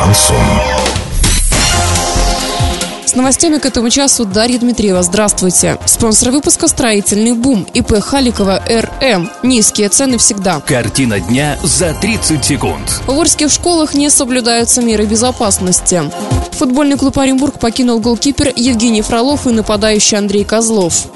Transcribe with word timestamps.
Шансон. 0.00 0.36
С 3.04 3.14
новостями 3.14 3.58
к 3.58 3.66
этому 3.66 3.90
часу 3.90 4.24
Дарья 4.24 4.58
Дмитриева. 4.58 5.02
Здравствуйте. 5.02 5.78
Спонсор 5.84 6.30
выпуска 6.30 6.68
«Строительный 6.68 7.32
бум» 7.32 7.66
ИП 7.74 8.00
Халикова 8.00 8.62
РМ. 8.66 9.28
Низкие 9.42 9.88
цены 9.90 10.16
всегда. 10.16 10.60
Картина 10.60 11.20
дня 11.20 11.58
за 11.62 11.92
30 11.92 12.42
секунд. 12.42 13.02
В 13.06 13.10
Орске 13.10 13.48
в 13.48 13.52
школах 13.52 13.92
не 13.94 14.08
соблюдаются 14.10 14.80
меры 14.80 15.04
безопасности. 15.04 16.02
Футбольный 16.52 16.96
клуб 16.96 17.18
Оренбург 17.18 17.58
покинул 17.58 18.00
голкипер 18.00 18.52
Евгений 18.54 19.02
Фролов 19.02 19.46
и 19.46 19.50
нападающий 19.50 20.16
Андрей 20.16 20.44
Козлов. 20.44 21.08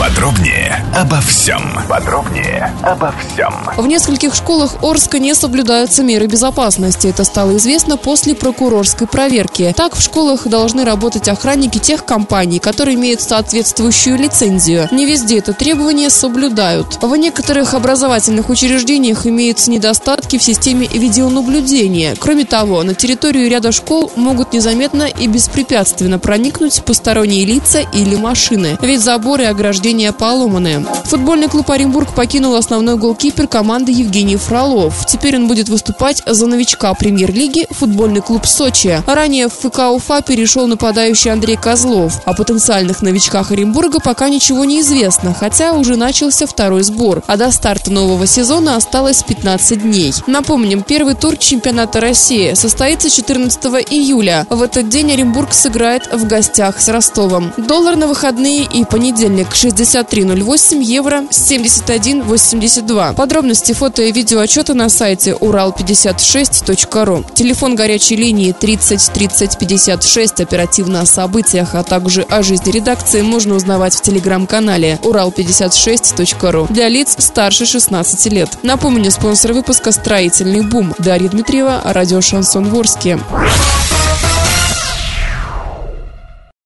Подробнее 0.00 0.82
обо 0.96 1.20
всем. 1.20 1.60
Подробнее 1.86 2.74
обо 2.82 3.12
всем. 3.20 3.52
В 3.76 3.86
нескольких 3.86 4.34
школах 4.34 4.76
Орска 4.82 5.18
не 5.18 5.34
соблюдаются 5.34 6.02
меры 6.02 6.26
безопасности. 6.26 7.08
Это 7.08 7.22
стало 7.24 7.58
известно 7.58 7.98
после 7.98 8.34
прокурорской 8.34 9.06
проверки. 9.06 9.74
Так, 9.76 9.94
в 9.94 10.00
школах 10.00 10.48
должны 10.48 10.86
работать 10.86 11.28
охранники 11.28 11.76
тех 11.76 12.06
компаний, 12.06 12.60
которые 12.60 12.94
имеют 12.94 13.20
соответствующую 13.20 14.16
лицензию. 14.16 14.88
Не 14.90 15.04
везде 15.04 15.36
это 15.36 15.52
требование 15.52 16.08
соблюдают. 16.08 17.02
В 17.02 17.14
некоторых 17.16 17.74
образовательных 17.74 18.48
учреждениях 18.48 19.26
имеются 19.26 19.70
недостатки 19.70 20.38
в 20.38 20.42
системе 20.42 20.86
видеонаблюдения. 20.86 22.14
Кроме 22.18 22.46
того, 22.46 22.82
на 22.84 22.94
территорию 22.94 23.50
ряда 23.50 23.70
школ 23.70 24.10
могут 24.16 24.54
незаметно 24.54 25.02
и 25.02 25.26
беспрепятственно 25.26 26.18
проникнуть 26.18 26.82
посторонние 26.86 27.44
лица 27.44 27.80
или 27.92 28.16
машины. 28.16 28.78
Ведь 28.80 29.02
заборы 29.02 29.44
и 29.44 29.46
ограждения 29.46 29.89
повреждения 29.90 30.12
поломаны. 30.12 30.86
Футбольный 31.04 31.48
клуб 31.48 31.70
Оренбург 31.70 32.14
покинул 32.14 32.54
основной 32.54 32.96
голкипер 32.96 33.48
команды 33.48 33.90
Евгений 33.90 34.36
Фролов. 34.36 35.04
Теперь 35.06 35.36
он 35.36 35.48
будет 35.48 35.68
выступать 35.68 36.22
за 36.26 36.46
новичка 36.46 36.94
премьер-лиги 36.94 37.66
футбольный 37.70 38.20
клуб 38.20 38.46
Сочи. 38.46 39.02
Ранее 39.06 39.48
в 39.48 39.52
ФК 39.52 39.90
Уфа 39.90 40.22
перешел 40.22 40.68
нападающий 40.68 41.32
Андрей 41.32 41.56
Козлов. 41.56 42.20
О 42.24 42.34
потенциальных 42.34 43.02
новичках 43.02 43.50
Оренбурга 43.50 43.98
пока 43.98 44.28
ничего 44.28 44.64
не 44.64 44.80
известно, 44.80 45.34
хотя 45.34 45.72
уже 45.72 45.96
начался 45.96 46.46
второй 46.46 46.82
сбор, 46.82 47.22
а 47.26 47.36
до 47.36 47.50
старта 47.50 47.90
нового 47.90 48.26
сезона 48.26 48.76
осталось 48.76 49.24
15 49.24 49.82
дней. 49.82 50.14
Напомним, 50.28 50.82
первый 50.82 51.14
тур 51.14 51.36
чемпионата 51.36 52.00
России 52.00 52.54
состоится 52.54 53.10
14 53.10 53.64
июля. 53.90 54.46
В 54.50 54.62
этот 54.62 54.88
день 54.88 55.12
Оренбург 55.12 55.52
сыграет 55.52 56.12
в 56.12 56.26
гостях 56.28 56.80
с 56.80 56.88
Ростовом. 56.88 57.52
Доллар 57.56 57.96
на 57.96 58.06
выходные 58.06 58.64
и 58.64 58.84
понедельник 58.84 59.54
60 59.54 59.79
6308 59.84 60.82
евро 60.82 61.22
7182. 61.30 63.14
Подробности 63.14 63.72
фото 63.72 64.02
и 64.02 64.12
видео 64.12 64.40
отчета 64.40 64.74
на 64.74 64.90
сайте 64.90 65.30
урал56.ру. 65.32 67.24
Телефон 67.34 67.76
горячей 67.76 68.16
линии 68.16 68.52
30 68.52 69.10
30 69.12 69.58
56. 69.58 70.40
Оперативно 70.40 71.00
о 71.00 71.06
событиях, 71.06 71.74
а 71.74 71.82
также 71.82 72.22
о 72.22 72.42
жизни 72.42 72.70
редакции 72.70 73.22
можно 73.22 73.54
узнавать 73.54 73.94
в 73.94 74.02
телеграм-канале 74.02 74.98
урал56.ру 75.02 76.66
для 76.68 76.88
лиц 76.88 77.16
старше 77.18 77.64
16 77.64 78.32
лет. 78.32 78.50
Напомню, 78.62 79.10
спонсор 79.10 79.54
выпуска 79.54 79.92
«Строительный 79.92 80.60
бум». 80.60 80.94
Дарья 80.98 81.30
Дмитриева, 81.30 81.80
радио 81.84 82.20
«Шансон 82.20 82.68
Ворске». 82.68 83.18